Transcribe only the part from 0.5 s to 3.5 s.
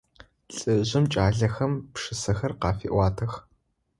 Лӏыжъым кӏалэхэм пшысэхэр къафеӏуатэх.